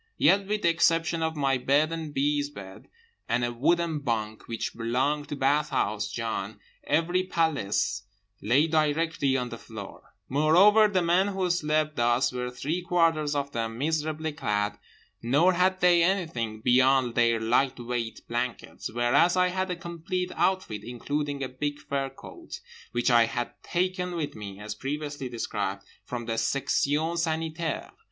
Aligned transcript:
Yet 0.17 0.47
with 0.47 0.63
the 0.63 0.69
exception 0.69 1.21
of 1.21 1.35
my 1.35 1.59
bed 1.59 1.91
and 1.91 2.11
B.'s 2.11 2.49
bed 2.49 2.87
and 3.29 3.45
a 3.45 3.53
wooden 3.53 3.99
bunk 3.99 4.47
which 4.47 4.73
belonged 4.75 5.29
to 5.29 5.35
Bathhouse 5.35 6.09
John, 6.09 6.59
every 6.85 7.23
paillasse 7.27 8.01
lay 8.41 8.65
directly 8.65 9.37
on 9.37 9.49
the 9.49 9.59
floor; 9.59 10.15
moreover 10.27 10.87
the 10.87 11.03
men 11.03 11.27
who 11.27 11.47
slept 11.51 11.97
thus 11.97 12.31
were 12.31 12.49
three 12.49 12.81
quarters 12.81 13.35
of 13.35 13.51
them 13.51 13.77
miserably 13.77 14.31
clad, 14.33 14.79
nor 15.21 15.53
had 15.53 15.81
they 15.81 16.01
anything 16.01 16.61
beyond 16.61 17.13
their 17.13 17.39
light 17.39 17.79
weight 17.79 18.21
blankets—whereas 18.27 19.37
I 19.37 19.49
had 19.49 19.69
a 19.69 19.75
complete 19.75 20.31
outfit 20.35 20.81
including 20.83 21.43
a 21.43 21.47
big 21.47 21.77
fur 21.77 22.09
coat, 22.09 22.59
which 22.91 23.11
I 23.11 23.25
had 23.25 23.51
taken 23.61 24.15
with 24.15 24.33
me 24.33 24.59
(as 24.59 24.73
previously 24.73 25.29
described) 25.29 25.83
from 26.05 26.25
the 26.25 26.39
Section 26.39 27.17
Sanitaire. 27.17 27.91